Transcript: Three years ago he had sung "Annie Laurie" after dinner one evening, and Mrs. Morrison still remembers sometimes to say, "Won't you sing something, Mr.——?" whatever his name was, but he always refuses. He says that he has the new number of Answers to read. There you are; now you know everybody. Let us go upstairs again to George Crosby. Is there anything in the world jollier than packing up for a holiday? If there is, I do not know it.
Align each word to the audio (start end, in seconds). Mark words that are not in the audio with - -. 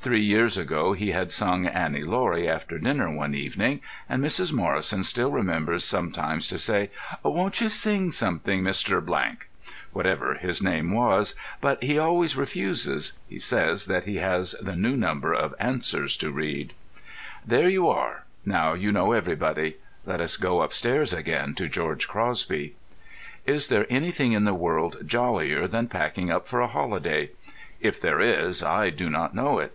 Three 0.00 0.22
years 0.22 0.56
ago 0.56 0.92
he 0.92 1.10
had 1.10 1.32
sung 1.32 1.66
"Annie 1.66 2.04
Laurie" 2.04 2.48
after 2.48 2.78
dinner 2.78 3.10
one 3.10 3.34
evening, 3.34 3.80
and 4.08 4.22
Mrs. 4.24 4.52
Morrison 4.52 5.02
still 5.02 5.32
remembers 5.32 5.82
sometimes 5.84 6.46
to 6.48 6.56
say, 6.56 6.90
"Won't 7.24 7.60
you 7.60 7.68
sing 7.68 8.12
something, 8.12 8.62
Mr.——?" 8.62 9.02
whatever 9.92 10.34
his 10.34 10.62
name 10.62 10.92
was, 10.94 11.34
but 11.60 11.82
he 11.82 11.98
always 11.98 12.36
refuses. 12.36 13.12
He 13.28 13.40
says 13.40 13.86
that 13.86 14.04
he 14.04 14.16
has 14.16 14.52
the 14.62 14.76
new 14.76 14.96
number 14.96 15.34
of 15.34 15.52
Answers 15.58 16.16
to 16.18 16.30
read. 16.30 16.72
There 17.44 17.68
you 17.68 17.88
are; 17.90 18.24
now 18.46 18.72
you 18.74 18.92
know 18.92 19.10
everybody. 19.12 19.76
Let 20.06 20.20
us 20.20 20.36
go 20.36 20.62
upstairs 20.62 21.12
again 21.12 21.54
to 21.56 21.68
George 21.68 22.06
Crosby. 22.06 22.76
Is 23.44 23.66
there 23.66 23.84
anything 23.90 24.30
in 24.30 24.44
the 24.44 24.54
world 24.54 25.02
jollier 25.06 25.66
than 25.66 25.88
packing 25.88 26.30
up 26.30 26.46
for 26.46 26.60
a 26.60 26.68
holiday? 26.68 27.30
If 27.80 28.00
there 28.00 28.20
is, 28.20 28.62
I 28.62 28.90
do 28.90 29.10
not 29.10 29.34
know 29.34 29.58
it. 29.58 29.74